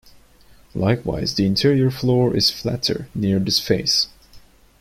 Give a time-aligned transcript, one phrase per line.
[0.73, 4.07] Likewise the interior floor is flatter near this face.